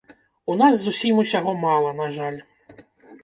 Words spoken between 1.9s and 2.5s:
на жаль.